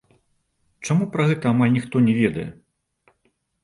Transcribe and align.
Чаму 0.87 1.03
пра 1.17 1.23
гэта 1.33 1.45
амаль 1.53 1.77
ніхто 1.79 2.05
не 2.09 2.13
ведае? 2.25 2.47